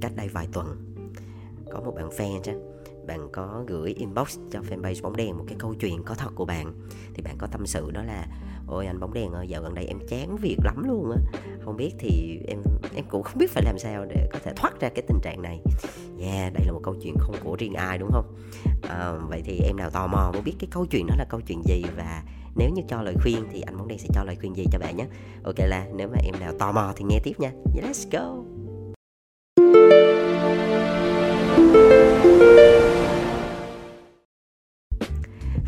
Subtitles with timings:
[0.00, 0.94] cách đây vài tuần
[1.70, 2.52] có một bạn fan chứ.
[3.06, 6.44] Bạn có gửi inbox cho fanpage bóng đèn một cái câu chuyện có thật của
[6.44, 6.72] bạn.
[7.14, 8.26] Thì bạn có tâm sự đó là
[8.66, 11.40] ôi anh bóng đèn ơi dạo gần đây em chán việc lắm luôn á.
[11.64, 12.58] Không biết thì em
[12.94, 15.42] em cũng không biết phải làm sao để có thể thoát ra cái tình trạng
[15.42, 15.60] này.
[16.20, 18.34] Yeah đây là một câu chuyện không của riêng ai đúng không?
[18.88, 21.40] À, vậy thì em nào tò mò muốn biết cái câu chuyện đó là câu
[21.40, 22.22] chuyện gì và
[22.56, 24.78] nếu như cho lời khuyên thì anh bóng đèn sẽ cho lời khuyên gì cho
[24.78, 25.06] bạn nhé.
[25.44, 27.50] Ok là nếu mà em nào tò mò thì nghe tiếp nha.
[27.74, 28.54] Yeah, let's go!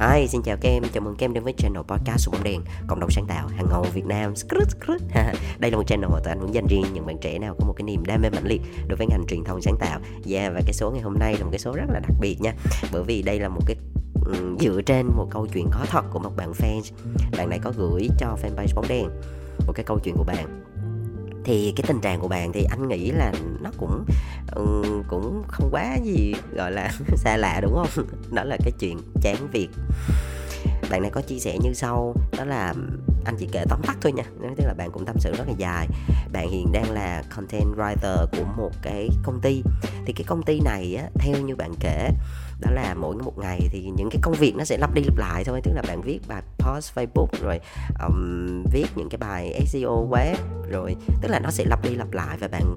[0.00, 2.44] Hi, xin chào các em, chào mừng các em đến với channel podcast của bóng
[2.44, 4.34] đèn Cộng đồng sáng tạo hàng ngầu Việt Nam.
[5.58, 7.66] Đây là một channel mà tụi anh muốn dành riêng những bạn trẻ nào có
[7.66, 10.00] một cái niềm đam mê mãnh liệt đối với ngành truyền thông sáng tạo.
[10.30, 12.36] Yeah, và cái số ngày hôm nay là một cái số rất là đặc biệt
[12.40, 12.54] nha.
[12.92, 13.76] Bởi vì đây là một cái
[14.26, 16.80] Ừ, dựa trên một câu chuyện có thật của một bạn fan.
[17.38, 19.08] Bạn này có gửi cho fanpage bóng đen
[19.66, 20.62] một cái câu chuyện của bạn.
[21.44, 24.04] Thì cái tình trạng của bạn thì anh nghĩ là nó cũng
[24.52, 28.06] ừ, cũng không quá gì, gọi là, xa lạ, đúng không?
[28.32, 29.68] Đó là cái chuyện chán việc.
[30.90, 32.74] Bạn này có chia sẻ như sau, đó là
[33.26, 34.24] anh chỉ kể tóm tắt thôi nha.
[34.56, 35.88] Tức là bạn cũng tâm sự rất là dài.
[36.32, 39.62] Bạn hiện đang là content writer của một cái công ty.
[40.06, 42.10] Thì cái công ty này á, theo như bạn kể
[42.60, 45.16] đó là mỗi một ngày thì những cái công việc nó sẽ lặp đi lặp
[45.16, 45.60] lại thôi.
[45.64, 47.60] Tức là bạn viết bài post facebook rồi
[48.08, 50.36] um, viết những cái bài seo web
[50.70, 52.76] rồi tức là nó sẽ lặp đi lặp lại và bạn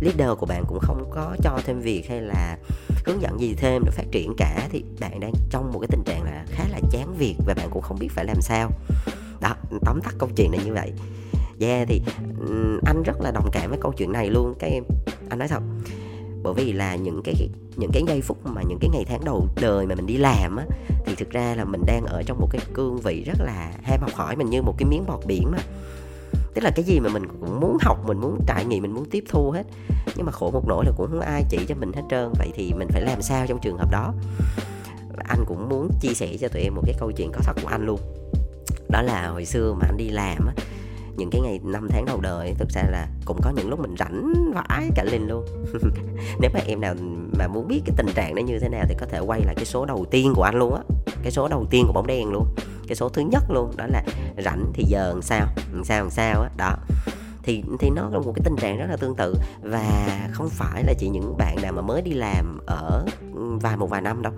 [0.00, 2.56] leader của bạn cũng không có cho thêm việc hay là
[3.06, 4.68] hướng dẫn gì thêm để phát triển cả.
[4.70, 7.68] Thì bạn đang trong một cái tình trạng là khá là chán việc và bạn
[7.70, 8.70] cũng không biết phải làm sao
[9.84, 10.92] tóm tắt câu chuyện này như vậy.
[11.60, 12.02] Yeah, thì
[12.86, 14.54] anh rất là đồng cảm với câu chuyện này luôn.
[14.58, 14.84] Các em
[15.28, 15.62] anh nói thật,
[16.42, 17.34] bởi vì là những cái
[17.76, 20.56] những cái giây phút mà những cái ngày tháng đầu đời mà mình đi làm
[20.56, 20.64] á,
[21.06, 24.00] thì thực ra là mình đang ở trong một cái cương vị rất là ham
[24.00, 25.58] học hỏi mình như một cái miếng bọt biển mà.
[26.54, 29.04] Tức là cái gì mà mình cũng muốn học, mình muốn trải nghiệm, mình muốn
[29.10, 29.66] tiếp thu hết,
[30.16, 32.32] nhưng mà khổ một nỗi là cũng không ai chỉ cho mình hết trơn.
[32.38, 34.14] Vậy thì mình phải làm sao trong trường hợp đó?
[35.28, 37.68] Anh cũng muốn chia sẻ cho tụi em một cái câu chuyện có thật của
[37.68, 38.00] anh luôn
[38.90, 40.52] đó là hồi xưa mà anh đi làm á,
[41.16, 43.94] những cái ngày năm tháng đầu đời thực ra là cũng có những lúc mình
[43.98, 45.44] rảnh vãi cả lên luôn.
[46.40, 46.94] Nếu mà em nào
[47.38, 49.54] mà muốn biết cái tình trạng nó như thế nào thì có thể quay lại
[49.54, 50.80] cái số đầu tiên của anh luôn á,
[51.22, 52.46] cái số đầu tiên của bóng đen luôn,
[52.88, 54.04] cái số thứ nhất luôn, đó là
[54.44, 56.76] rảnh thì giờ làm sao làm sao làm sao á, đó.
[57.42, 60.84] Thì thì nó là một cái tình trạng rất là tương tự và không phải
[60.84, 64.22] là chỉ những bạn nào mà mới đi làm ở ừ, vài một vài năm
[64.22, 64.32] đâu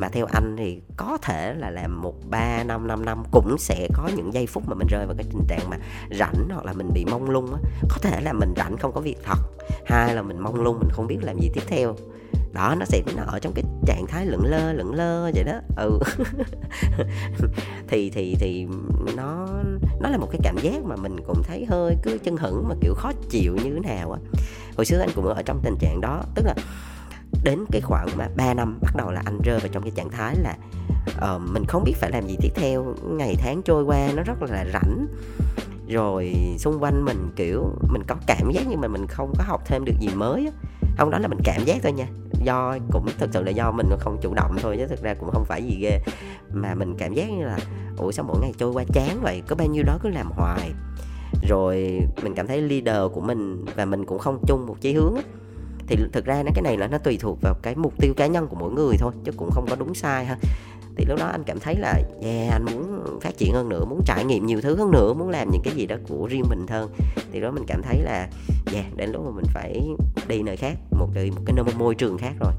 [0.00, 3.88] mà theo anh thì có thể là làm một ba, năm năm năm cũng sẽ
[3.94, 5.76] có những giây phút mà mình rơi vào cái tình trạng mà
[6.18, 7.60] rảnh hoặc là mình bị mông lung á.
[7.88, 9.38] Có thể là mình rảnh không có việc thật
[9.86, 11.96] hai là mình mông lung, mình không biết làm gì tiếp theo.
[12.52, 15.60] Đó, nó sẽ nó ở trong cái trạng thái lững lơ lững lơ vậy đó.
[15.76, 15.98] Ừ.
[17.88, 18.66] Thì thì thì
[19.16, 19.48] nó
[20.00, 22.74] nó là một cái cảm giác mà mình cũng thấy hơi cứ chân hững mà
[22.80, 24.18] kiểu khó chịu như thế nào á.
[24.76, 26.54] Hồi xưa anh cũng ở trong tình trạng đó, tức là
[27.44, 30.10] đến cái khoảng mà 3 năm bắt đầu là anh rơi vào trong cái trạng
[30.10, 30.56] thái là
[31.34, 32.94] uh, mình không biết phải làm gì tiếp theo.
[33.10, 35.06] Ngày tháng trôi qua nó rất là rảnh
[35.88, 39.62] rồi xung quanh mình kiểu mình có cảm giác nhưng mà mình không có học
[39.66, 40.52] thêm được gì mới á.
[40.98, 42.06] Không đó là mình cảm giác thôi nha
[42.44, 45.30] do cũng thực sự là do mình không chủ động thôi chứ thực ra cũng
[45.30, 45.98] không phải gì ghê.
[46.52, 47.58] Mà mình cảm giác như là
[47.96, 49.42] ủa sao mỗi ngày trôi qua chán vậy?
[49.48, 50.70] Có bao nhiêu đó cứ làm hoài.
[51.48, 55.14] Rồi mình cảm thấy leader của mình và mình cũng không chung một chí hướng
[55.16, 55.22] á
[55.90, 58.26] thì thực ra nó cái này là nó tùy thuộc vào cái mục tiêu cá
[58.26, 60.36] nhân của mỗi người thôi chứ cũng không có đúng sai ha.
[60.96, 64.02] Thì lúc đó anh cảm thấy là yeah anh muốn phát triển hơn nữa muốn
[64.06, 66.66] trải nghiệm nhiều thứ hơn nữa muốn làm những cái gì đó của riêng mình
[66.68, 66.90] hơn.
[67.32, 68.28] Thì đó mình cảm thấy là
[68.72, 69.82] yeah đến lúc mà mình phải
[70.28, 72.52] đi nơi khác một đời một cái nơi môi trường khác rồi.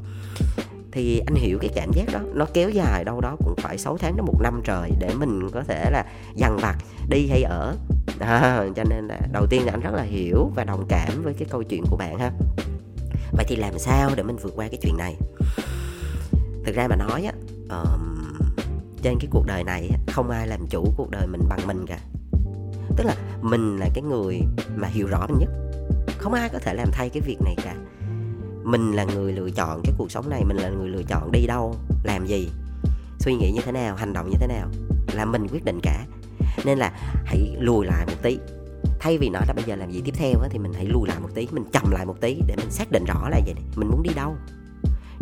[0.91, 3.97] Thì anh hiểu cái cảm giác đó nó kéo dài đâu đó cũng phải 6
[3.97, 6.05] tháng đến một năm trời để mình có thể là
[6.35, 6.75] dằn vặt
[7.09, 7.75] đi hay ở.
[8.19, 11.33] À, cho nên là đầu tiên là anh rất là hiểu và đồng cảm với
[11.33, 12.31] cái câu chuyện của bạn ha
[13.31, 15.15] vậy thì làm sao để mình vượt qua cái chuyện này?
[16.65, 17.33] Thực ra mà nói á
[17.69, 18.17] um,
[19.01, 21.99] trên cái cuộc đời này không ai làm chủ cuộc đời mình bằng mình cả.
[22.97, 24.41] Tức là mình là cái người
[24.75, 25.49] mà hiểu rõ mình nhất.
[26.17, 27.75] Không ai có thể làm thay cái việc này cả.
[28.63, 31.47] Mình là người lựa chọn cái cuộc sống này mình là người lựa chọn đi
[31.47, 32.49] đâu làm gì
[33.19, 34.67] suy nghĩ như thế nào hành động như thế nào
[35.13, 36.05] là mình quyết định cả.
[36.65, 36.91] Nên là
[37.25, 38.37] hãy lùi lại một tí
[39.01, 41.17] thay vì nói là bây giờ làm gì tiếp theo thì mình hãy lùi lại
[41.21, 43.63] một tí mình chậm lại một tí để mình xác định rõ là vậy này
[43.75, 44.35] mình muốn đi đâu?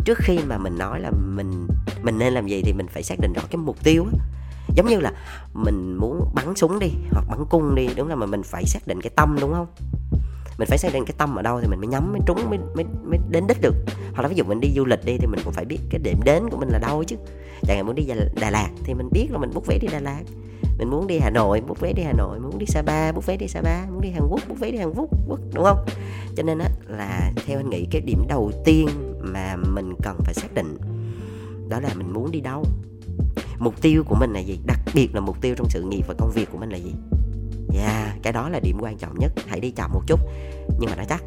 [0.04, 1.66] Trước khi mà mình nói là mình
[2.02, 4.18] mình nên làm gì thì mình phải xác định rõ cái mục tiêu á.
[4.76, 5.12] Giống như là
[5.54, 8.86] mình muốn bắn súng đi hoặc bắn cung đi đúng là mà mình phải xác
[8.86, 9.66] định cái tâm đúng không?
[10.58, 12.58] Mình phải xác định cái tâm ở đâu thì mình mới nhắm mới trúng mới
[12.74, 13.74] mới, mới đến đích được.
[14.14, 16.00] Hoặc là ví dụ mình đi du lịch đi thì mình cũng phải biết cái
[16.04, 17.16] điểm đến của mình là đâu chứ.
[17.62, 18.06] Chẳng hạn muốn đi
[18.40, 20.22] Đà Lạt thì mình biết là mình bút vé đi Đà Lạt
[20.78, 23.36] mình muốn đi Hà Nội bút vé đi Hà Nội muốn đi Sapa bút vé
[23.36, 25.10] đi Sapa muốn đi Hàn Quốc bút vé đi Hàn Quốc
[25.54, 25.86] đúng không?
[26.36, 28.88] Cho nên á là theo anh nghĩ cái điểm đầu tiên
[29.20, 30.78] mà mình cần phải xác định
[31.68, 32.64] đó là mình muốn đi đâu.
[33.58, 34.58] Mục tiêu của mình là gì?
[34.66, 36.92] Đặc biệt là mục tiêu trong sự nghiệp và công việc của mình là gì?
[37.68, 40.20] Dạ yeah, cái đó là điểm quan trọng nhất hãy đi chậm một chút.
[40.80, 41.22] Nhưng mà nó chắc.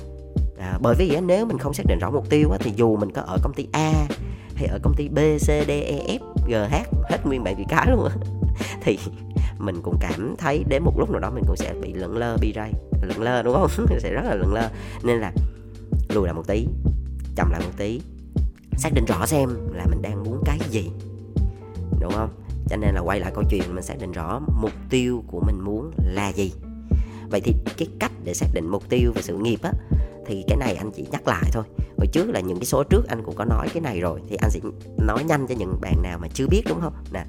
[0.59, 3.11] À, bởi vì nếu mình không xác định rõ mục tiêu á, thì dù mình
[3.11, 4.07] có ở công ty A
[4.55, 6.75] hay ở công ty B, C, D E F, G, H,
[7.09, 8.15] hết nguyên bản chữ cái luôn á.
[8.81, 8.99] Thì
[9.57, 12.37] mình cũng cảm thấy đến một lúc nào đó mình cũng sẽ bị lẫn lơ
[12.41, 12.73] bi ray.
[13.01, 13.87] Lẫn lơ, đúng không?
[13.99, 14.69] Sẽ rất là lẫn lơ.
[15.03, 15.31] Nên là
[16.09, 16.67] lùi lại một tí,
[17.35, 18.01] chậm lại một tí,
[18.77, 20.91] xác định rõ xem là mình đang muốn cái gì,
[21.99, 22.29] đúng không?
[22.69, 25.59] Cho nên là quay lại câu chuyện, mình xác định rõ mục tiêu của mình
[25.59, 26.53] muốn là gì.
[27.29, 29.71] Vậy thì cái cách để xác định mục tiêu về sự nghiệp á
[30.25, 31.63] thì cái này anh chỉ nhắc lại thôi.
[31.97, 34.35] Hồi trước là những cái số trước anh cũng có nói cái này rồi thì
[34.35, 34.59] anh sẽ
[34.97, 36.93] nói nhanh cho những bạn nào mà chưa biết đúng không?
[37.13, 37.25] Nè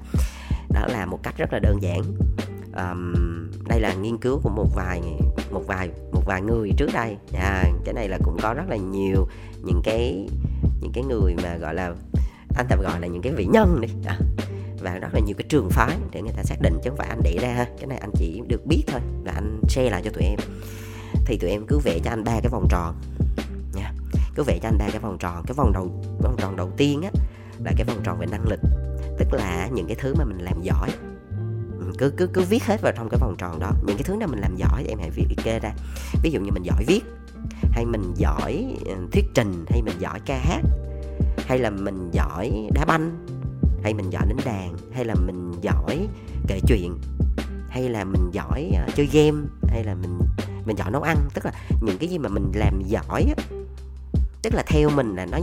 [0.69, 2.01] đó là một cách rất là đơn giản.
[2.77, 3.13] Um,
[3.67, 5.01] đây là nghiên cứu của một vài
[5.51, 7.17] một vài một vài người trước đây.
[7.33, 9.27] À, cái này là cũng có rất là nhiều
[9.63, 10.27] những cái
[10.81, 11.93] những cái người mà gọi là
[12.55, 13.87] anh tạm gọi là những cái vĩ nhân đi.
[14.05, 14.19] À,
[14.79, 17.07] và rất là nhiều cái trường phái để người ta xác định chứ không phải
[17.07, 20.01] anh để ra ha, cái này anh chỉ được biết thôi là anh share lại
[20.05, 20.39] cho tụi em
[21.25, 22.95] thì tụi em cứ vẽ cho anh ba cái vòng tròn.
[23.73, 23.93] Nha.
[24.35, 25.43] Cứ vẽ cho anh ba cái vòng tròn.
[25.47, 27.09] Cái vòng đầu, vòng tròn đầu tiên á,
[27.63, 28.59] là cái vòng tròn về năng lực.
[29.17, 30.89] Tức là những cái thứ mà mình làm giỏi.
[31.79, 33.71] Ừ, cứ cứ cứ viết hết vào trong cái vòng tròn đó.
[33.85, 35.73] Những cái thứ nào mình làm giỏi em hãy viết kê ra.
[36.23, 37.01] Ví dụ như mình giỏi viết,
[37.71, 40.61] hay mình giỏi ừ, thuyết trình, hay mình giỏi ca hát,
[41.47, 43.25] hay là mình giỏi đá banh,
[43.83, 46.07] hay mình giỏi đánh đàn, hay là mình giỏi
[46.47, 46.97] kể chuyện
[47.75, 49.37] hay là mình giỏi uh, chơi game
[49.67, 50.19] hay là mình
[50.65, 51.17] mình giỏi nấu ăn.
[51.33, 51.51] Tức là
[51.81, 53.54] những cái gì mà mình làm giỏi á
[54.45, 55.37] tức là theo mình là nó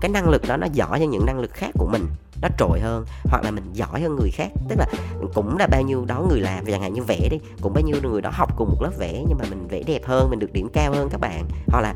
[0.00, 2.06] cái năng lực đó nó giỏi hơn những năng lực khác của mình.
[2.42, 4.48] Nó trội hơn hoặc là mình giỏi hơn người khác.
[4.68, 4.86] Tức là
[5.34, 7.96] cũng là bao nhiêu đó người làm chẳng hạn như vẽ đi cũng bao nhiêu
[8.02, 10.52] người đó học cùng một lớp vẽ nhưng mà mình vẽ đẹp hơn mình được
[10.52, 11.44] điểm cao hơn các bạn.
[11.66, 11.94] Hoặc là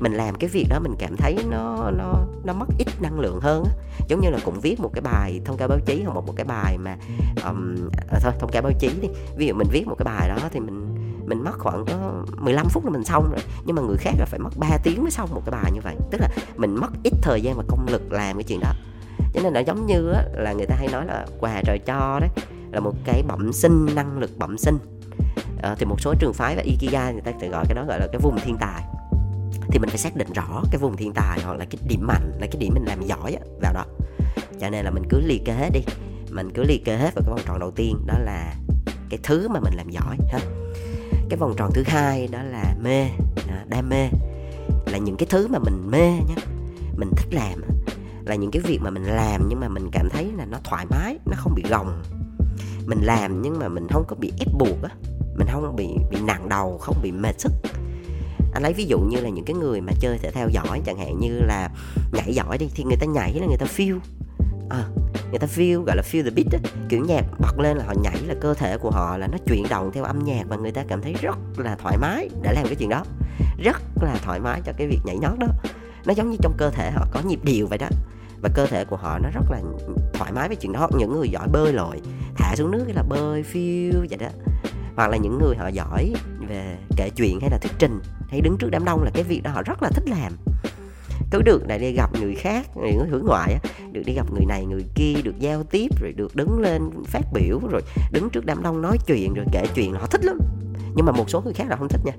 [0.00, 2.14] mình làm cái việc đó mình cảm thấy nó nó
[2.44, 3.64] nó mất ít năng lượng hơn
[4.08, 6.32] giống như là cũng viết một cái bài thông cáo báo chí hoặc một một
[6.36, 6.96] cái bài mà
[7.44, 9.08] um, à, thôi thông cáo báo chí đi.
[9.36, 10.93] Ví dụ mình viết một cái bài đó thì mình
[11.26, 13.40] mình mất khoảng có 15 phút là mình xong rồi.
[13.64, 15.80] Nhưng mà người khác là phải mất 3 tiếng mới xong một cái bài như
[15.84, 15.96] vậy.
[16.10, 18.72] Tức là mình mất ít thời gian và công lực làm cái chuyện đó.
[19.34, 22.18] Cho nên nó giống như á, là người ta hay nói là quà trời cho
[22.20, 22.30] đấy
[22.72, 24.78] là một cái bẩm sinh năng lực bẩm sinh.
[25.62, 28.00] À, thì một số trường phái và ikigai người ta sẽ gọi cái đó gọi
[28.00, 28.82] là cái vùng thiên tài.
[29.68, 32.32] Thì mình phải xác định rõ cái vùng thiên tài hoặc là cái điểm mạnh
[32.40, 33.84] là cái điểm mình làm giỏi á, vào đó.
[34.60, 35.80] Cho nên là mình cứ liệt kê hết đi.
[36.30, 38.54] Mình cứ liệt kê hết vào cái vòng tròn đầu tiên đó là
[39.10, 40.38] cái thứ mà mình làm giỏi ha
[41.30, 43.08] cái vòng tròn thứ hai đó là mê
[43.48, 44.08] à, đam mê.
[44.86, 46.34] Là những cái thứ mà mình mê nhé
[46.96, 47.60] mình thích làm.
[48.24, 50.86] Là những cái việc mà mình làm nhưng mà mình cảm thấy là nó thoải
[50.90, 52.02] mái, nó không bị gồng.
[52.86, 54.90] Mình làm nhưng mà mình không có bị ép buộc á,
[55.36, 57.52] mình không bị bị nặng đầu, không bị mệt sức.
[58.52, 60.98] Anh lấy ví dụ như là những cái người mà chơi thể thao giỏi chẳng
[60.98, 61.70] hạn như là
[62.12, 63.98] nhảy giỏi đi, thì người ta nhảy là người ta phiêu
[64.70, 64.84] à,
[65.30, 66.58] người ta feel gọi là feel the beat á
[66.88, 69.66] kiểu nhạc bật lên là họ nhảy là cơ thể của họ là nó chuyển
[69.70, 72.66] động theo âm nhạc và người ta cảm thấy rất là thoải mái để làm
[72.66, 73.04] cái chuyện đó.
[73.64, 75.46] Rất là thoải mái cho cái việc nhảy nhót đó.
[76.04, 77.88] Nó giống như trong cơ thể họ có nhịp điệu vậy đó
[78.42, 79.60] và cơ thể của họ nó rất là
[80.14, 80.88] thoải mái với chuyện đó.
[80.98, 82.00] Những người giỏi bơi lội
[82.36, 84.28] thả xuống nước là bơi phiêu vậy đó
[84.96, 86.14] hoặc là những người họ giỏi
[86.48, 89.42] về kể chuyện hay là thuyết trình hay đứng trước đám đông là cái việc
[89.42, 90.32] đó họ rất là thích làm
[91.30, 93.58] cứ được lại đi gặp người khác những người hướng ngoại
[93.92, 97.22] được đi gặp người này người kia được giao tiếp rồi được đứng lên phát
[97.32, 99.92] biểu rồi đứng trước đám đông nói chuyện rồi kể chuyện.
[99.92, 100.38] Họ thích lắm.
[100.96, 102.12] Nhưng mà một số người khác là không thích nha.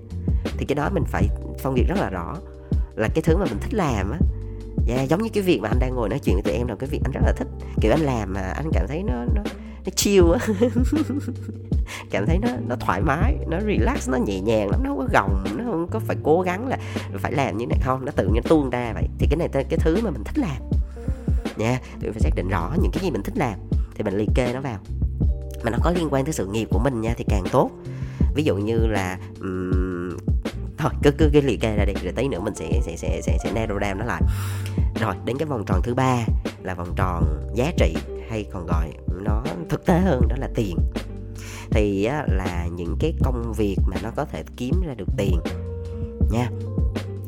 [0.57, 1.27] Thì cái đó mình phải
[1.63, 2.35] phân biệt rất là rõ.
[2.95, 4.19] Là cái thứ mà mình thích làm á
[4.87, 6.75] yeah, giống như cái việc mà anh đang ngồi nói chuyện với tụi em là
[6.75, 7.47] cái việc anh rất là thích.
[7.81, 9.43] Kiểu anh làm mà anh cảm thấy nó nó
[9.85, 10.39] nó chill á.
[12.11, 15.07] Cảm thấy nó nó thoải mái nó relax nó nhẹ nhàng lắm nó không có
[15.13, 16.77] gồng nó không có phải cố gắng là
[17.17, 17.79] phải làm như này.
[17.83, 19.07] Không nó tự nhiên tuôn ra vậy.
[19.19, 20.57] Thì cái này cái thứ mà mình thích làm.
[21.57, 23.59] Nha tụi phải xác định rõ những cái gì mình thích làm
[23.95, 24.79] thì mình liệt kê nó vào.
[25.63, 27.71] Mà nó có liên quan tới sự nghiệp của mình nha thì càng tốt.
[28.35, 30.17] Ví dụ như là um,
[30.77, 33.21] thôi cứ cứ cái liệt kê ra đi rồi tí nữa mình sẽ sẽ sẽ
[33.21, 34.21] sẽ, sẽ narrow down nó lại.
[34.99, 36.25] Rồi đến cái vòng tròn thứ ba
[36.63, 37.95] là vòng tròn giá trị
[38.29, 38.91] hay còn gọi
[39.23, 40.77] nó thực tế hơn đó là tiền.
[41.69, 45.39] Thì á, là những cái công việc mà nó có thể kiếm ra được tiền
[46.31, 46.49] nha.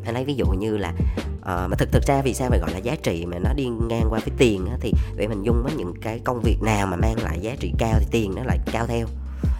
[0.05, 0.93] Anh lấy ví dụ như là
[1.37, 3.65] uh, mà thực thực ra vì sao phải gọi là giá trị mà nó đi
[3.65, 6.87] ngang qua với tiền á, thì để mình dung với những cái công việc nào
[6.87, 9.07] mà mang lại giá trị cao thì tiền nó lại cao theo.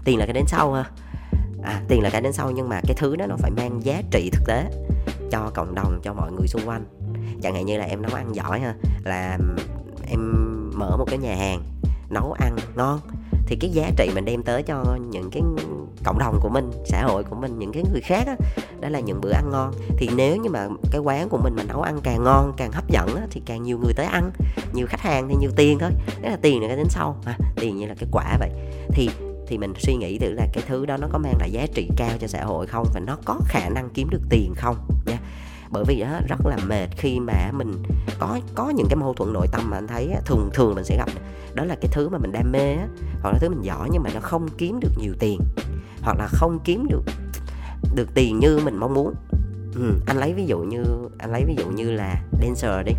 [0.06, 0.86] Tiền là cái đến sau ha.
[1.64, 4.02] À, tiền là cái đến sau nhưng mà cái thứ đó nó phải mang giá
[4.12, 4.66] trị thực tế
[5.32, 6.86] cho cộng đồng cho mọi người xung quanh.
[7.42, 9.38] Chẳng hạn như là em nấu ăn giỏi ha là
[10.10, 11.64] em mở một cái nhà hàng
[12.10, 13.00] nấu ăn ngon
[13.48, 15.42] thì cái giá trị mình đem tới cho những cái
[16.04, 18.34] cộng đồng của mình xã hội của mình những cái người khác đó,
[18.80, 19.74] đó là những bữa ăn ngon.
[19.98, 22.90] Thì nếu như mà cái quán của mình mà nấu ăn càng ngon càng hấp
[22.90, 24.32] dẫn đó, thì càng nhiều người tới ăn
[24.74, 25.92] nhiều khách hàng thì nhiều tiền thôi.
[26.22, 28.50] Đó là tiền là cái đến sau ha tiền như là cái quả vậy.
[28.90, 29.10] Thì
[29.48, 31.90] thì mình suy nghĩ thử là cái thứ đó nó có mang lại giá trị
[31.98, 35.18] cao cho xã hội không và nó có khả năng kiếm được tiền không nha
[35.70, 37.84] bởi vì á rất là mệt khi mà mình
[38.20, 40.98] có có những cái mâu thuẫn nội tâm mà anh thấy thường thường mình sẽ
[40.98, 41.10] gặp.
[41.54, 42.88] Đó là cái thứ mà mình đam mê á
[43.22, 45.40] hoặc là thứ mình giỏi nhưng mà nó không kiếm được nhiều tiền
[46.02, 47.04] hoặc là không kiếm được
[47.96, 49.14] được tiền như mình mong muốn.
[49.76, 50.84] Ừ, anh lấy ví dụ như
[51.18, 52.94] anh lấy ví dụ như là dancer đi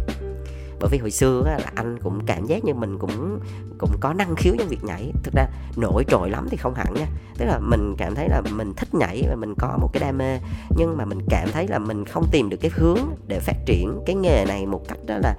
[0.81, 3.41] bởi vì hồi xưa á, là anh cũng cảm giác như mình cũng
[3.79, 5.13] cũng có năng khiếu trong việc nhảy.
[5.23, 7.07] Thực ra nổi trội lắm thì không hẳn nha.
[7.39, 10.19] Tức là mình cảm thấy là mình thích nhảy và mình có một cái đam
[10.19, 10.39] mê.
[10.77, 14.01] Nhưng mà mình cảm thấy là mình không tìm được cái hướng để phát triển
[14.07, 15.35] cái nghề này một cách đó là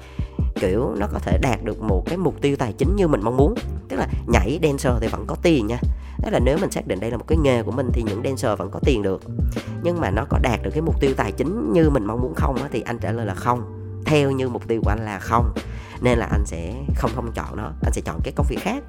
[0.55, 3.37] kiểu nó có thể đạt được một cái mục tiêu tài chính như mình mong
[3.37, 3.55] muốn.
[3.89, 5.77] Tức là nhảy dancer thì vẫn có tiền nha.
[6.23, 8.21] Tức là nếu mình xác định đây là một cái nghề của mình thì những
[8.23, 9.21] dancer vẫn có tiền được.
[9.83, 12.33] Nhưng mà nó có đạt được cái mục tiêu tài chính như mình mong muốn
[12.35, 15.19] không á, thì anh trả lời là không theo như mục tiêu của anh là
[15.19, 15.53] không.
[16.01, 18.83] Nên là anh sẽ không không chọn nó, anh sẽ chọn cái công việc khác.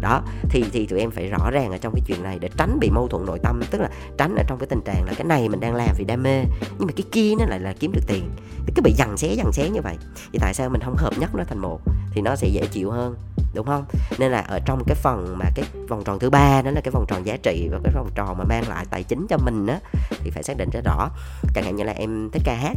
[0.00, 2.78] Đó, thì thì tụi em phải rõ ràng ở trong cái chuyện này để tránh
[2.80, 5.24] bị mâu thuẫn nội tâm, tức là tránh ở trong cái tình trạng là cái
[5.24, 6.44] này mình đang làm vì đam mê,
[6.78, 8.30] nhưng mà cái kia nó lại là kiếm được tiền.
[8.66, 9.96] Thì cứ bị dằn xé dằn xé như vậy
[10.32, 11.80] thì tại sao mình không hợp nhất nó thành một?
[12.10, 13.14] Thì nó sẽ dễ chịu hơn,
[13.54, 13.84] đúng không?
[14.18, 16.90] Nên là ở trong cái phần mà cái vòng tròn thứ ba, đó là cái
[16.90, 19.66] vòng tròn giá trị và cái vòng tròn mà mang lại tài chính cho mình
[19.66, 19.78] á,
[20.10, 21.10] thì phải xác định rất rõ.
[21.54, 22.76] Chẳng hạn như là em thích ca hát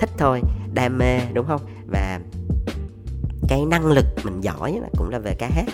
[0.00, 0.42] thích thôi
[0.74, 1.60] đam mê đúng không?
[1.86, 2.20] Và
[3.48, 5.66] cái năng lực mình giỏi cũng là về ca hát.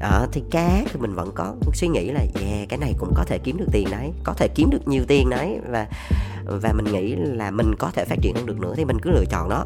[0.00, 3.12] Ờ, thì ca hát thì mình vẫn có suy nghĩ là yeah cái này cũng
[3.16, 5.58] có thể kiếm được tiền đấy có thể kiếm được nhiều tiền đấy.
[5.68, 5.86] Và
[6.46, 9.10] và mình nghĩ là mình có thể phát triển hơn được nữa thì mình cứ
[9.10, 9.64] lựa chọn nó.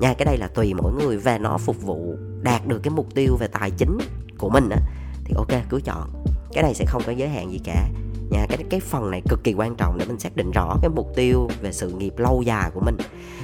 [0.00, 3.06] Nha cái đây là tùy mỗi người và nó phục vụ đạt được cái mục
[3.14, 3.98] tiêu về tài chính
[4.38, 4.78] của mình á.
[5.24, 6.24] Thì ok cứ chọn.
[6.52, 7.88] Cái này sẽ không có giới hạn gì cả
[8.30, 10.90] nha, cái cái phần này cực kỳ quan trọng để mình xác định rõ cái
[10.94, 12.96] mục tiêu về sự nghiệp lâu dài của mình.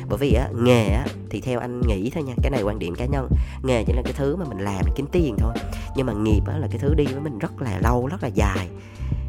[0.08, 2.94] Bởi vì á, nghề á, thì theo anh nghĩ thôi nha, cái này quan điểm
[2.94, 3.28] cá nhân.
[3.62, 5.54] Nghề chỉ là cái thứ mà mình làm để kiếm tiền thôi.
[5.96, 8.28] Nhưng mà nghiệp á, là cái thứ đi với mình rất là lâu, rất là
[8.28, 8.68] dài.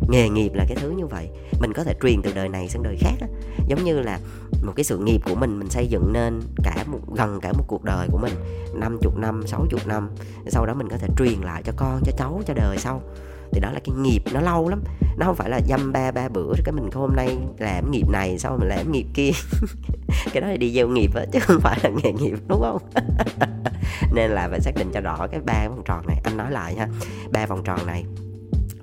[0.10, 1.30] Nghề nghiệp là cái thứ như vậy.
[1.60, 3.28] Mình có thể truyền từ đời này sang đời khác á.
[3.68, 4.20] giống như là
[4.64, 7.64] một cái sự nghiệp của mình mình xây dựng nên cả một, gần cả một
[7.68, 8.34] cuộc đời của mình
[8.74, 10.10] 50 năm 60 năm.
[10.48, 13.02] Sau đó mình có thể truyền lại cho con, cho cháu, cho đời sau
[13.52, 14.84] thì đó là cái nghiệp nó lâu lắm.
[15.18, 18.40] Nó không phải là dăm ba ba bữa cái mình hôm nay làm nghiệp này
[18.40, 19.32] sau mình làm nghiệp kia.
[20.34, 22.78] Cái đó là đi gieo nghiệp á, chứ không phải là nghề nghiệp, đúng không?
[24.14, 26.22] Nên là phải xác định cho rõ cái ba vòng tròn này.
[26.24, 26.88] Anh nói lại ha,
[27.32, 28.06] ba vòng tròn này.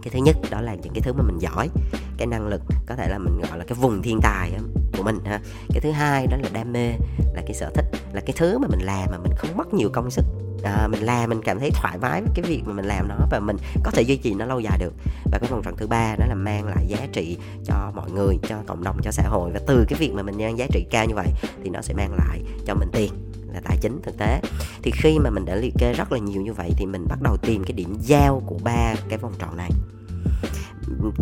[0.03, 1.69] Cái thứ nhất đó là những cái thứ mà mình giỏi,
[2.17, 4.51] cái năng lực, có thể là mình gọi là cái vùng thiên tài
[4.97, 5.41] của mình ha.
[5.69, 6.93] Cái thứ hai đó là đam mê,
[7.35, 9.91] là cái sở thích, là cái thứ mà mình làm mà mình không mất nhiều
[9.93, 10.25] công sức
[10.63, 13.15] à, mình làm mình cảm thấy thoải mái với cái việc mà mình làm nó
[13.31, 14.95] và mình có thể duy trì nó lâu dài được.
[15.33, 18.39] Và cái vòng tròn thứ ba đó là mang lại giá trị cho mọi người
[18.49, 19.51] cho cộng đồng cho xã hội.
[19.55, 21.29] Và từ cái việc mà mình mang giá trị cao như vậy
[21.65, 23.13] thì nó sẽ mang lại cho mình tiền
[23.53, 24.41] là tài chính thực tế.
[24.83, 27.23] Thì khi mà mình đã liệt kê rất là nhiều như vậy thì mình bắt
[27.23, 29.71] đầu tìm cái điểm giao của ba cái vòng tròn này.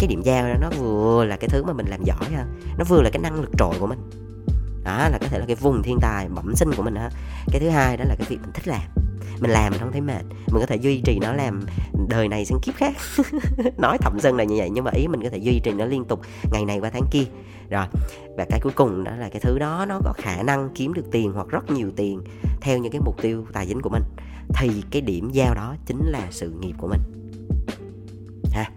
[0.00, 2.46] Cái điểm giao đó nó vừa là cái thứ mà mình làm giỏi ha.
[2.78, 4.10] Nó vừa là cái năng lực trội của mình.
[4.84, 7.10] Đó là có thể là cái vùng thiên tài bẩm sinh của mình ha.
[7.52, 8.82] Cái thứ hai đó là cái việc mình thích làm
[9.40, 10.22] mình làm mình không thấy mệt.
[10.52, 11.66] Mình có thể duy trì nó làm
[12.08, 12.92] đời này sang kiếp khác.
[13.78, 15.84] Nói thậm dân là như vậy, nhưng mà ý mình có thể duy trì nó
[15.84, 16.20] liên tục
[16.52, 17.24] ngày này qua tháng kia.
[17.70, 17.86] Rồi,
[18.36, 21.04] và cái cuối cùng đó là cái thứ đó nó có khả năng kiếm được
[21.10, 22.20] tiền hoặc rất nhiều tiền
[22.60, 24.02] theo những cái mục tiêu tài chính của mình.
[24.54, 27.00] Thì cái điểm giao đó chính là sự nghiệp của mình.
[28.52, 28.70] Ha.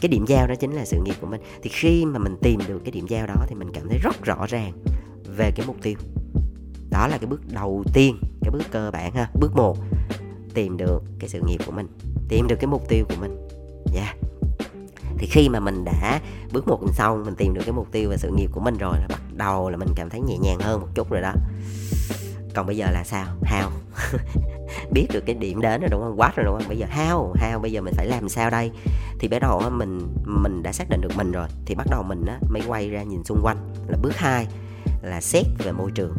[0.00, 1.40] Cái điểm giao đó chính là sự nghiệp của mình.
[1.62, 4.24] Thì khi mà mình tìm được cái điểm giao đó thì mình cảm thấy rất
[4.24, 4.72] rõ ràng
[5.36, 5.94] về cái mục tiêu
[6.96, 9.28] đó là cái bước đầu tiên, cái bước cơ bản ha.
[9.40, 9.78] Bước một,
[10.54, 11.86] tìm được cái sự nghiệp của mình,
[12.28, 13.46] tìm được cái mục tiêu của mình.
[13.92, 14.16] Nha yeah.
[15.18, 16.20] thì khi mà mình đã
[16.52, 18.74] bước một mình xong, mình tìm được cái mục tiêu và sự nghiệp của mình
[18.78, 21.32] rồi là bắt đầu là mình cảm thấy nhẹ nhàng hơn một chút rồi đó.
[22.54, 23.26] Còn bây giờ là sao?
[23.42, 23.70] Hao
[24.92, 26.20] biết được cái điểm đến rồi đúng không?
[26.20, 26.68] Quá rồi đúng không?
[26.68, 28.70] Bây giờ hao hao bây giờ mình phải làm sao đây?
[29.18, 31.48] Thì bắt đầu mình mình đã xác định được mình rồi.
[31.66, 33.74] Thì bắt đầu mình á, mới quay ra nhìn xung quanh.
[33.88, 34.46] Là bước hai
[35.02, 36.14] là xét về môi trường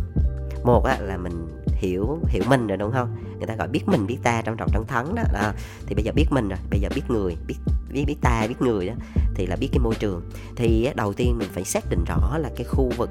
[0.63, 3.15] một á, là mình hiểu hiểu mình rồi đúng không?
[3.37, 5.53] Người ta gọi biết mình biết ta trong trọng trong thắng đó à,
[5.85, 7.55] thì bây giờ biết mình rồi bây giờ biết người biết
[7.93, 8.93] biết biết ta biết người đó
[9.35, 10.29] thì là biết cái môi trường.
[10.55, 13.09] Thì đầu tiên mình phải xác định rõ là cái khu vực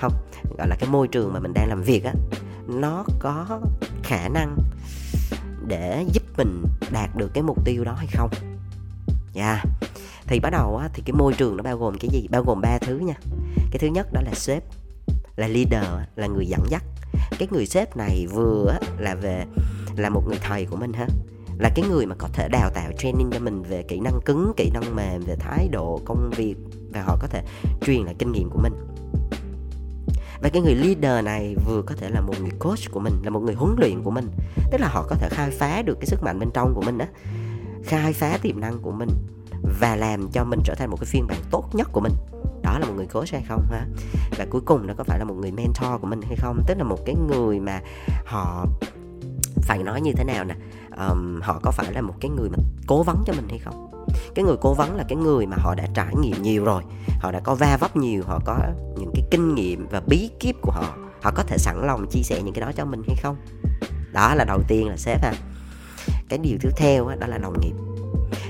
[0.00, 0.12] không
[0.58, 2.12] gọi là cái môi trường mà mình đang làm việc á
[2.68, 3.60] nó có
[4.02, 4.56] khả năng
[5.66, 8.30] để giúp mình đạt được cái mục tiêu đó hay không.
[9.32, 9.52] Dạ.
[9.54, 9.66] Yeah.
[10.26, 12.28] thì bắt đầu á, thì cái môi trường nó bao gồm cái gì?
[12.30, 13.14] Bao gồm ba thứ nha.
[13.70, 14.62] Cái thứ nhất đó là sếp
[15.38, 15.84] là leader,
[16.16, 16.84] là người dẫn dắt.
[17.38, 19.44] Cái người sếp này vừa là về,
[19.96, 21.06] là một người thầy của mình ha.
[21.58, 24.52] Là cái người mà có thể đào tạo training cho mình về kỹ năng cứng,
[24.56, 26.54] kỹ năng mềm, về thái độ, công việc,
[26.92, 27.42] và họ có thể
[27.80, 28.72] truyền lại kinh nghiệm của mình.
[30.42, 33.30] Và cái người leader này vừa có thể là một người coach của mình, là
[33.30, 34.28] một người huấn luyện của mình.
[34.70, 36.98] Tức là họ có thể khai phá được cái sức mạnh bên trong của mình
[36.98, 37.06] đó
[37.84, 39.08] khai phá tiềm năng của mình
[39.80, 42.12] và làm cho mình trở thành một cái phiên bản tốt nhất của mình
[42.68, 43.86] đó là một người coach hay không ha
[44.38, 46.62] và cuối cùng nó có phải là một người mentor của mình hay không?
[46.66, 47.80] Tức là một cái người mà
[48.26, 48.66] họ
[49.62, 50.54] phải nói như thế nào nè?
[51.08, 53.90] Um, họ có phải là một cái người mà cố vấn cho mình hay không?
[54.34, 56.82] Cái người cố vấn là cái người mà họ đã trải nghiệm nhiều rồi
[57.20, 58.58] họ đã có va vấp nhiều họ có
[58.98, 62.22] những cái kinh nghiệm và bí kíp của họ họ có thể sẵn lòng chia
[62.22, 63.36] sẻ những cái đó cho mình hay không?
[64.12, 65.32] Đó là đầu tiên là sếp ha.
[66.28, 67.74] Cái điều tiếp theo đó là đồng nghiệp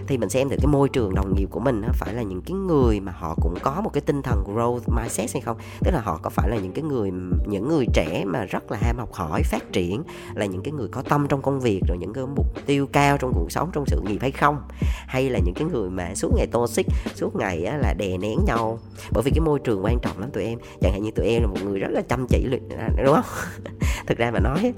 [0.09, 2.43] thì mình xem được cái môi trường đồng nghiệp của mình nó phải là những
[2.43, 5.57] cái người mà họ cũng có một cái tinh thần growth mindset hay không?
[5.81, 7.11] Tức là họ có phải là những cái người
[7.47, 10.03] những người trẻ mà rất là ham học hỏi phát triển
[10.35, 13.19] là những cái người có tâm trong công việc rồi những cái mục tiêu cao
[13.19, 14.63] trong cuộc sống trong sự nghiệp hay không?
[15.07, 18.39] Hay là những cái người mà suốt ngày toxic suốt ngày á, là đè nén
[18.47, 18.79] nhau?
[19.13, 20.59] Bởi vì cái môi trường quan trọng lắm tụi em.
[20.81, 22.47] Chẳng hạn như tụi em là một người rất là chăm chỉ
[22.79, 23.25] à, đúng không?
[24.07, 24.73] Thực ra mà nói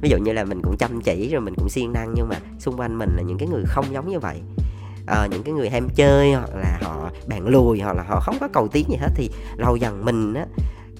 [0.00, 2.36] ví dụ như là mình cũng chăm chỉ rồi mình cũng siêng năng nhưng mà
[2.58, 4.40] xung quanh mình là những cái người không giống như vậy
[5.10, 8.36] uh, những cái người ham chơi hoặc là họ bàn lùi hoặc là họ không
[8.40, 10.46] có cầu tiến gì hết thì lâu dần mình á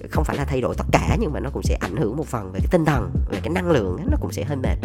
[0.09, 2.27] không phải là thay đổi tất cả nhưng mà nó cũng sẽ ảnh hưởng một
[2.27, 4.77] phần về cái tinh thần về cái năng lượng nó cũng sẽ hơi mệt.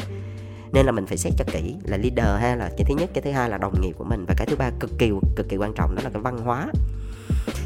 [0.72, 3.22] Nên là mình phải xét cho kỹ là leader ha là cái thứ nhất cái
[3.22, 5.56] thứ hai là đồng nghiệp của mình và cái thứ ba cực kỳ cực kỳ
[5.56, 6.68] quan trọng đó là cái văn hóa.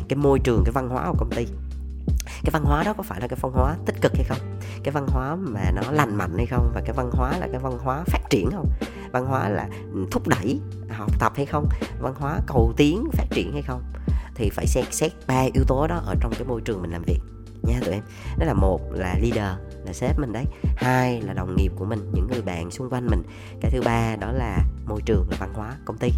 [0.08, 1.46] Cái môi trường cái văn hóa của công ty.
[2.26, 4.38] Cái văn hóa đó có phải là cái văn hóa tích cực hay không?
[4.84, 6.72] Cái văn hóa mà nó lành mạnh hay không?
[6.74, 8.68] Và cái văn hóa là cái văn hóa phát triển không?
[9.12, 9.68] Văn hóa là
[10.10, 11.68] thúc đẩy học tập hay không?
[12.00, 13.82] Văn hóa cầu tiến phát triển hay không?
[14.34, 17.02] Thì phải xét xét ba yếu tố đó ở trong cái môi trường mình làm
[17.02, 17.18] việc,
[17.62, 18.02] nha tụi em.
[18.38, 20.44] Đó là một là leader, là sếp mình đấy.
[20.76, 23.22] Hai là đồng nghiệp của mình, những người bạn xung quanh mình.
[23.60, 26.10] Cái thứ ba đó là môi trường, là văn hóa, công ty.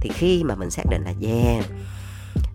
[0.00, 1.64] Thì khi mà mình xác định là, yeah,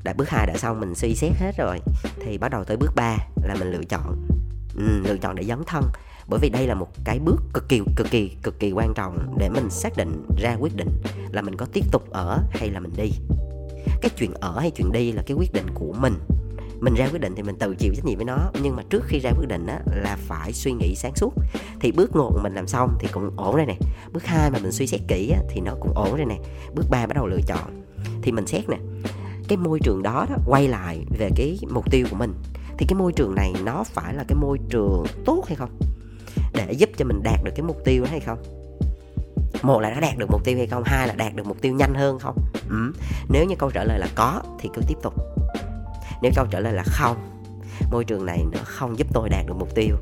[0.03, 1.79] đã bước hai đã xong, mình suy xét hết rồi,
[2.19, 4.27] thì bắt đầu tới bước 3 là mình lựa chọn
[4.77, 5.83] Ừ, lựa chọn để dấn thân.
[6.27, 9.35] Bởi vì đây là một cái bước cực kỳ cực kỳ cực kỳ quan trọng
[9.37, 10.89] để mình xác định ra quyết định
[11.31, 13.11] là mình có tiếp tục ở hay là mình đi.
[14.01, 16.13] Cái chuyện ở hay chuyện đi là cái quyết định của mình.
[16.79, 19.03] Mình ra quyết định thì mình tự chịu trách nhiệm với nó nhưng mà trước
[19.07, 21.33] khi ra quyết định á là phải suy nghĩ sáng suốt.
[21.79, 23.75] Thì bước một mình làm xong thì cũng ổn rồi nè.
[24.13, 26.37] Bước hai mà mình suy xét kỹ á, thì nó cũng ổn rồi nè.
[26.75, 27.83] Bước ba bắt đầu lựa chọn.
[28.21, 28.77] Thì mình xét nè
[29.47, 32.33] cái môi trường đó, đó quay lại về cái mục tiêu của mình
[32.77, 35.79] thì cái môi trường này nó phải là cái môi trường tốt hay không?
[36.53, 38.37] Để giúp cho mình đạt được cái mục tiêu đó hay không?
[39.61, 40.83] Một là đã đạt được mục tiêu hay không?
[40.85, 42.37] Hai là đạt được mục tiêu nhanh hơn không?
[42.69, 42.93] Ừ.
[43.29, 45.13] nếu như câu trả lời là có, thì cứ tiếp tục.
[46.21, 47.17] Nếu câu trả lời là không,
[47.91, 49.95] môi trường này nó không giúp tôi đạt được mục tiêu,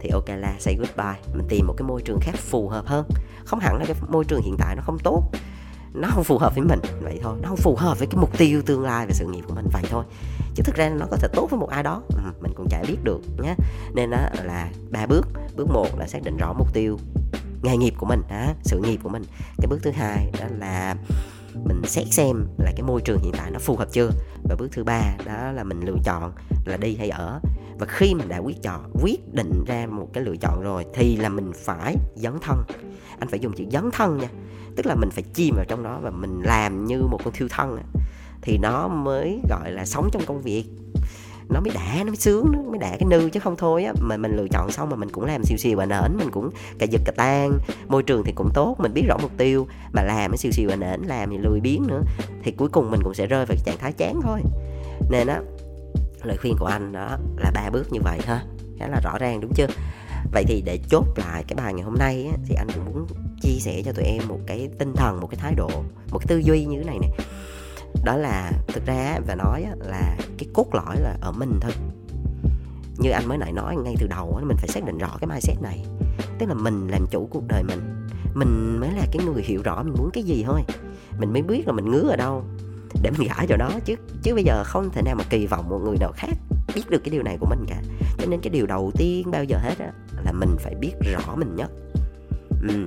[0.00, 1.20] thì ok là say goodbye.
[1.34, 3.08] Mình tìm một cái môi trường khác phù hợp hơn.
[3.44, 5.22] Không hẳn là cái môi trường hiện tại nó không tốt,
[5.94, 6.80] nó không phù hợp với mình.
[7.02, 9.42] Vậy thôi, nó không phù hợp với cái mục tiêu tương lai và sự nghiệp
[9.48, 9.66] của mình.
[9.72, 10.04] Vậy thôi
[10.56, 12.02] chứ thực ra nó có thể tốt với một ai đó.
[12.08, 13.54] Ừ, mình cũng chả biết được nhé
[13.94, 15.26] nên đó là ba bước.
[15.56, 16.98] Bước một là xác định rõ mục tiêu
[17.62, 19.22] nghề nghiệp của mình đó, sự nghiệp của mình.
[19.58, 20.96] Cái bước thứ hai đó là
[21.64, 24.10] mình xét xem là cái môi trường hiện tại nó phù hợp chưa.
[24.44, 26.32] Và bước thứ ba đó là mình lựa chọn
[26.64, 27.40] là đi hay ở.
[27.78, 31.16] Và khi mình đã quyết chọn quyết định ra một cái lựa chọn rồi thì
[31.16, 32.62] là mình phải dấn thân.
[33.18, 34.28] Anh phải dùng chữ dấn thân nha.
[34.76, 37.48] Tức là mình phải chìm vào trong đó và mình làm như một con thiêu
[37.50, 37.78] thân
[38.42, 40.64] thì nó mới gọi là sống trong công việc.
[41.48, 43.92] Nó mới đã nó mới sướng nó mới đã cái nư chứ không thôi á.
[44.00, 46.50] Mà mình lựa chọn xong mà mình cũng làm siêu siêu và nền mình cũng
[46.78, 50.02] cà giật cà tan môi trường thì cũng tốt mình biết rõ mục tiêu mà
[50.02, 52.02] làm cái siêu siêu và nền làm thì lười biếng nữa.
[52.42, 54.40] Thì cuối cùng mình cũng sẽ rơi vào trạng thái chán thôi.
[55.10, 55.40] Nên á
[56.22, 58.44] lời khuyên của anh đó là ba bước như vậy ha.
[58.78, 59.66] Khá là rõ ràng đúng chưa?
[60.32, 63.06] Vậy thì để chốt lại cái bài ngày hôm nay á, thì anh cũng muốn
[63.40, 65.70] chia sẻ cho tụi em một cái tinh thần một cái thái độ
[66.10, 67.08] một cái tư duy như thế này nè
[68.04, 71.72] đó là thực ra và nói là cái cốt lõi là ở mình thôi.
[72.98, 75.62] Như anh mới nãy nói ngay từ đầu mình phải xác định rõ cái mindset
[75.62, 75.84] này.
[76.38, 78.06] Tức là mình làm chủ cuộc đời mình.
[78.34, 80.62] Mình mới là cái người hiểu rõ mình muốn cái gì thôi.
[81.18, 82.44] Mình mới biết là mình ngứa ở đâu
[83.02, 83.94] để mình gãi cho đó chứ.
[84.22, 86.32] Chứ bây giờ không thể nào mà kỳ vọng một người nào khác
[86.74, 87.82] biết được cái điều này của mình cả.
[88.18, 89.92] Cho nên cái điều đầu tiên bao giờ hết á,
[90.24, 91.70] là mình phải biết rõ mình nhất.
[92.68, 92.86] Ừ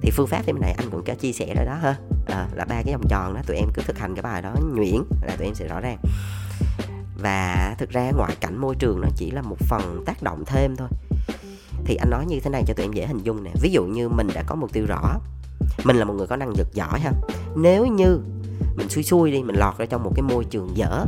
[0.00, 1.96] thì phương pháp thì bên này anh cũng có chia sẻ rồi đó ha.
[2.26, 4.54] À, là ba cái vòng tròn đó tụi em cứ thực hành cái bài đó
[4.74, 5.98] nhuyễn là tụi em sẽ rõ ràng.
[7.22, 10.76] Và thực ra ngoại cảnh môi trường nó chỉ là một phần tác động thêm
[10.76, 10.88] thôi.
[11.84, 13.50] Thì anh nói như thế này cho tụi em dễ hình dung nè.
[13.60, 15.18] Ví dụ như mình đã có mục tiêu rõ
[15.84, 17.12] mình là một người có năng lực giỏi ha.
[17.56, 18.20] Nếu như
[18.76, 21.04] mình xui xui đi mình lọt ra trong một cái môi trường dở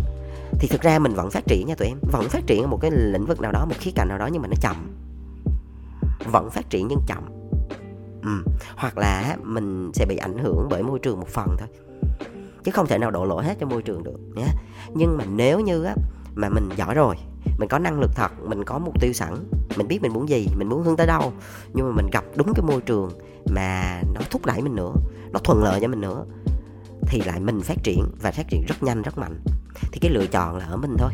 [0.61, 1.98] thì thực ra mình vẫn phát triển nha tụi em.
[2.12, 4.29] Vẫn phát triển ở một cái lĩnh vực nào đó một khía cạnh nào đó
[4.33, 4.77] nhưng mà nó chậm.
[6.33, 7.38] Vẫn phát triển nhưng chậm
[8.23, 8.51] ừ.
[8.77, 11.69] hoặc là mình sẽ bị ảnh hưởng bởi môi trường một phần thôi.
[12.65, 14.47] Chứ không thể nào đổ lỗi hết cho môi trường được nhé
[14.95, 15.95] nhưng mà nếu như á,
[16.35, 17.17] mà mình giỏi rồi,
[17.59, 19.35] mình có năng lực thật, mình có mục tiêu sẵn,
[19.77, 21.33] mình biết mình muốn gì, mình muốn hướng tới đâu,
[21.73, 23.11] nhưng mà mình gặp đúng cái môi trường
[23.55, 24.93] mà nó thúc đẩy mình nữa,
[25.33, 26.25] nó thuận lợi cho mình nữa,
[27.03, 29.41] thì lại mình phát triển và phát triển rất nhanh, rất mạnh.
[29.93, 31.13] Thì cái lựa chọn là ở mình thôi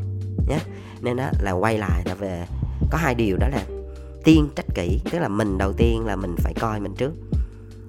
[0.48, 0.58] nhé
[1.00, 2.46] nên đó là quay lại là về,
[2.90, 3.64] có hai điều đó là
[4.24, 7.12] tiên trách kỹ tức là mình đầu tiên là mình phải coi mình trước.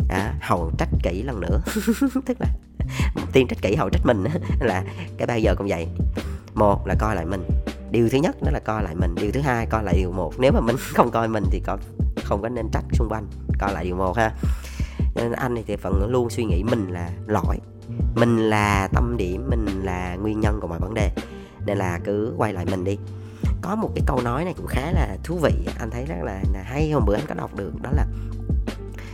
[0.09, 1.61] À, hầu trách kỹ lần nữa.
[2.25, 2.47] Tức là
[3.31, 4.23] tiên trách kỹ hầu trách mình
[4.59, 4.83] là
[5.17, 5.87] cái bao giờ cũng vậy.
[6.53, 7.43] Một là coi lại mình.
[7.91, 9.15] Điều thứ nhất đó là coi lại mình.
[9.15, 10.33] Điều thứ hai coi lại điều một.
[10.39, 11.77] Nếu mà mình không coi mình thì có
[12.23, 13.27] không có nên trách xung quanh.
[13.59, 14.31] Coi lại điều một ha.
[15.15, 17.57] Nên anh thì vẫn luôn suy nghĩ mình là lỗi.
[18.15, 21.11] Mình là tâm điểm mình là nguyên nhân của mọi vấn đề.
[21.65, 22.97] Nên là cứ quay lại mình đi
[23.65, 26.41] có một cái câu nói này cũng khá là thú vị anh thấy rất là,
[26.53, 26.91] là hay.
[26.91, 28.05] Hôm bữa anh có đọc được đó là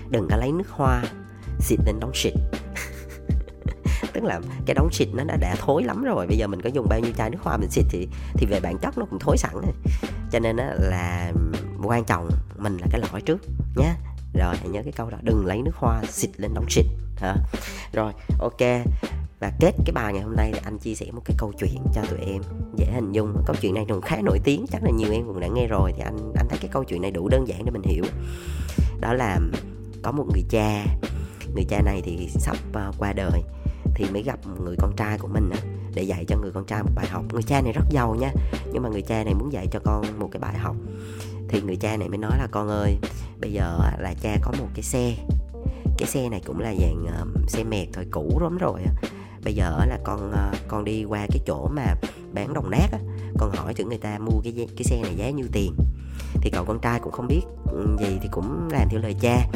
[0.09, 1.03] đừng có lấy nước hoa
[1.59, 2.33] xịt lên đóng xịt.
[4.13, 6.69] Tức là cái đóng xịt nó đã đã thối lắm rồi bây giờ mình có
[6.69, 9.19] dùng bao nhiêu chai nước hoa mình xịt thì thì về bản chất nó cũng
[9.19, 9.73] thối sẵn rồi.
[10.31, 11.31] Cho nên là
[11.83, 13.41] quan trọng mình là cái lõi trước
[13.75, 13.93] nhé
[14.33, 16.85] rồi hãy nhớ cái câu đó đừng lấy nước hoa xịt lên đóng xịt.
[17.17, 17.35] Hả?
[17.93, 18.61] Rồi ok
[19.41, 22.01] và kết cái bài ngày hôm nay anh chia sẻ một cái câu chuyện cho
[22.09, 22.41] tụi em.
[22.75, 23.43] Dễ hình dung.
[23.45, 24.65] Câu chuyện này cũng khá nổi tiếng.
[24.71, 25.91] Chắc là nhiều em cũng đã nghe rồi.
[25.95, 28.03] Thì anh anh thấy cái câu chuyện này đủ đơn giản để mình hiểu.
[28.99, 29.39] Đó là
[30.01, 30.85] có một người cha.
[31.53, 33.41] Người cha này thì sắp uh, qua đời.
[33.95, 35.59] Thì mới gặp người con trai của mình á
[35.95, 37.23] để dạy cho người con trai một bài học.
[37.33, 38.31] Người cha này rất giàu nha
[38.73, 40.75] nhưng mà người cha này muốn dạy cho con một cái bài học.
[41.49, 42.97] Thì người cha này mới nói là con ơi
[43.41, 45.15] bây giờ là cha có một cái xe.
[45.97, 48.81] Cái xe này cũng là dạng uh, xe mẹt thời cũ lắm rồi
[49.43, 51.95] bây giờ là con ờ, con đi qua cái chỗ mà
[52.33, 52.99] bán đồng nát á
[53.37, 55.75] con hỏi thử người ta mua cái cái xe này giá nhiêu tiền.
[56.41, 59.47] Thì cậu con trai cũng không biết ừ, gì thì cũng làm theo lời cha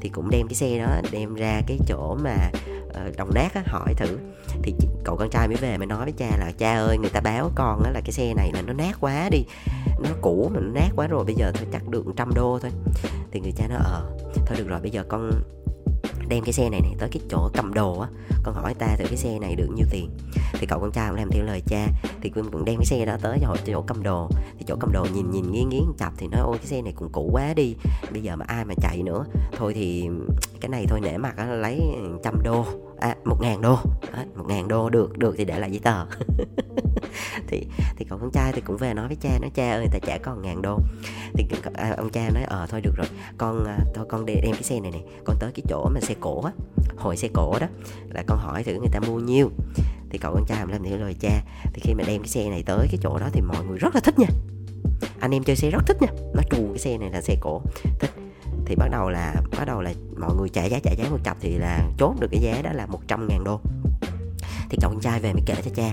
[0.00, 2.50] thì cũng đem cái xe đó đem ra cái chỗ mà
[2.94, 4.18] ờ, đồng nát á, hỏi thử.
[4.62, 4.74] Thì
[5.04, 7.50] cậu con trai mới về mới nói với cha là cha ơi người ta báo
[7.54, 9.44] con á, là cái xe này là nó nát quá đi
[10.02, 12.70] nó cũ mà nó nát quá rồi bây giờ thôi chắc được trăm đô thôi.
[13.30, 14.10] Thì người cha nó ờ
[14.46, 15.30] thôi được rồi bây giờ con
[16.32, 18.08] đem cái xe này này tới cái chỗ cầm đồ á,
[18.42, 20.10] con hỏi ta từ cái xe này được nhiêu tiền?
[20.52, 21.86] Thì cậu con trai cũng làm theo lời cha,
[22.20, 24.28] thì cũng đem cái xe đó tới cho chỗ cầm đồ.
[24.58, 26.92] Thì chỗ cầm đồ nhìn nhìn nghiến nghiến chập thì nói, ôi, cái xe này
[26.96, 27.74] cũng cũ quá đi,
[28.12, 29.24] bây giờ mà ai mà chạy nữa.
[29.58, 30.08] Thôi thì
[30.60, 31.80] cái này thôi, nể mặt á, lấy
[32.24, 32.64] trăm đô
[33.02, 33.78] à một ngàn đô.
[34.36, 36.04] Một ngàn đô được được thì để lại giấy tờ.
[37.48, 39.98] Thì thì cậu con trai thì cũng về nói với cha nói cha ơi ta
[39.98, 40.78] trả con ngàn đô.
[41.34, 43.06] Thì à, ông cha nói ờ thôi được rồi.
[43.38, 46.14] Con à, thôi con đem cái xe này này con tới cái chỗ mà xe
[46.20, 46.52] cổ á
[46.96, 47.66] hội xe cổ đó
[48.10, 49.50] là con hỏi thử người ta mua nhiêu.
[50.10, 51.42] Thì cậu con trai làm theo lời cha.
[51.72, 53.94] Thì khi mà đem cái xe này tới cái chỗ đó thì mọi người rất
[53.94, 54.28] là thích nha.
[55.20, 56.08] Anh em chơi xe rất thích nha.
[56.34, 57.62] Nó trù cái xe này là xe cổ.
[58.00, 58.11] Thích
[58.66, 61.36] thì bắt đầu là, bắt đầu là mọi người trả giá trả giá một chập
[61.40, 63.60] thì là chốt được cái giá đó là 100 ngàn đô.
[64.70, 65.92] Thì cậu con trai về mới kể cho cha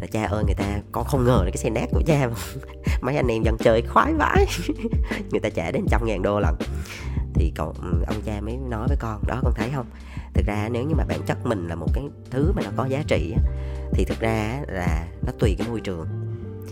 [0.00, 2.28] là, cha ơi, người ta con không ngờ là cái xe nét của cha
[3.00, 4.46] mấy anh em dân chơi khoái vãi.
[5.30, 6.56] Người ta trả đến trăm ngàn đô lần.
[7.34, 9.86] Thì cậu ừ, ông cha mới nói với con, đó, con thấy không?
[10.34, 12.86] Thực ra nếu như mà bản chất mình là một cái thứ mà nó có
[12.86, 13.34] giá trị
[13.92, 16.06] thì thực ra là nó tùy cái môi trường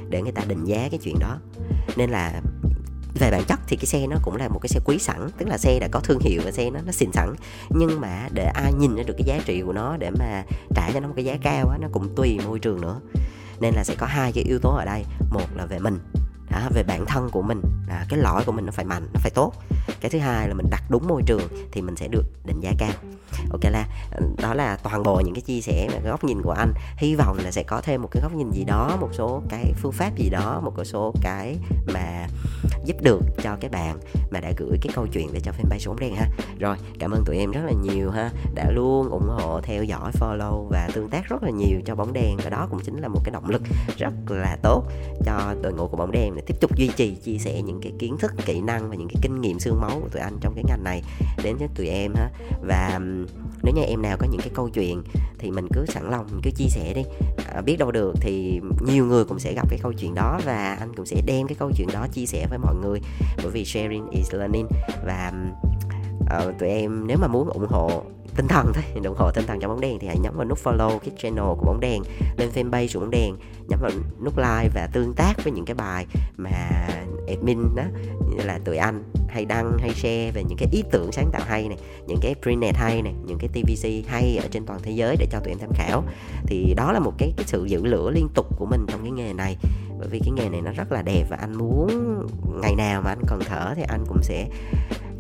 [0.09, 1.39] để người ta định giá cái chuyện đó.
[1.97, 2.41] Nên là
[3.19, 5.49] về bản chất thì cái xe nó cũng là một cái xe quý sẵn tức
[5.49, 7.35] là xe đã có thương hiệu và xe nó nó xịn sẵn.
[7.71, 10.43] Nhưng mà để ai nhìn ra được cái giá trị của nó để mà
[10.75, 13.01] trả cho nó một cái giá cao á nó cũng tùy môi trường nữa.
[13.61, 15.05] Nên là sẽ có hai cái yếu tố ở đây.
[15.31, 15.99] Một là về mình
[16.51, 19.21] đó, về bản thân của mình à, cái lõi của mình nó phải mạnh nó
[19.23, 19.53] phải tốt.
[20.01, 22.73] Cái thứ hai là mình đặt đúng môi trường thì mình sẽ được định giá
[22.79, 22.93] cao.
[23.51, 23.87] Ok là
[24.43, 26.73] đó là toàn bộ những cái chia sẻ và góc nhìn của anh.
[26.97, 29.73] Hy vọng là sẽ có thêm một cái góc nhìn gì đó một số cái
[29.77, 32.27] phương pháp gì đó một số cái mà
[32.85, 33.99] giúp được cho các bạn
[34.31, 36.29] mà đã gửi cái câu chuyện về cho fanpage xuống đen ha.
[36.59, 38.31] Rồi cảm ơn tụi em rất là nhiều ha.
[38.55, 42.13] Đã luôn ủng hộ theo dõi follow và tương tác rất là nhiều cho bóng
[42.13, 43.63] đen và đó cũng chính là một cái động lực
[43.99, 44.85] rất là tốt
[45.25, 47.93] cho đội ngũ của bóng đen để tiếp tục duy trì chia sẻ những cái
[47.99, 50.55] kiến thức kỹ năng và những cái kinh nghiệm xương máu của tụi anh trong
[50.55, 51.03] cái ngành này
[51.43, 52.31] đến với tụi em ha.
[52.63, 53.01] Và
[53.63, 55.03] nếu như em nào có những cái câu chuyện
[55.39, 57.03] thì mình cứ sẵn lòng mình cứ chia sẻ đi.
[57.55, 60.77] À, biết đâu được thì nhiều người cũng sẽ gặp cái câu chuyện đó và
[60.81, 63.01] anh cũng sẽ đem cái câu chuyện đó chia sẻ với mọi người.
[63.37, 64.67] Bởi vì sharing is learning
[65.07, 65.33] và
[66.21, 68.03] uh, tụi em nếu mà muốn ủng hộ
[68.37, 70.59] tinh thần thôi ủng hộ tinh thần cho bóng đèn thì hãy nhấn vào nút
[70.65, 72.03] follow cái channel của bóng đèn
[72.37, 73.37] lên fanpage của bóng đèn
[73.69, 73.91] nhấn vào
[74.25, 76.89] nút like và tương tác với những cái bài mà
[77.29, 77.83] admin đó
[78.31, 81.43] như là tụi anh hay đăng hay share về những cái ý tưởng sáng tạo
[81.47, 84.91] hay này những cái prenet hay này những cái tvc hay ở trên toàn thế
[84.91, 86.05] giới để cho tụi em tham khảo.
[86.47, 89.11] Thì đó là một cái cái sự giữ lửa liên tục của mình trong cái
[89.11, 89.57] nghề này
[89.99, 91.89] bởi vì cái nghề này nó rất là đẹp và anh muốn
[92.63, 94.49] ngày nào mà anh còn thở thì anh cũng sẽ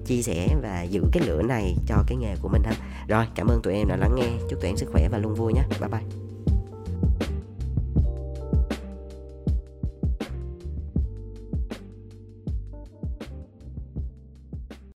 [0.09, 2.73] chia sẻ và giữ cái lửa này cho cái nghề của mình ha.
[3.09, 4.29] Rồi, cảm ơn tụi em đã lắng nghe.
[4.51, 5.62] Chúc tụi em sức khỏe và luôn vui nhé.
[5.81, 6.28] Bye bye.